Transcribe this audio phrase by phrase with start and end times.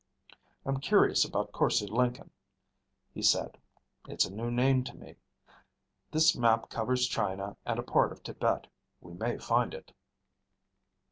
[0.65, 2.31] "I'm curious about Korse Lenken,"
[3.13, 3.59] he said.
[4.07, 5.13] "It's a new name to me.
[6.09, 8.65] This map covers China and a part of Tibet.
[8.99, 9.93] We may find it."